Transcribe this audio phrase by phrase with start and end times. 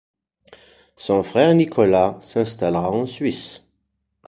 [0.97, 3.63] Son frère Nicolas s’installera en Suisse.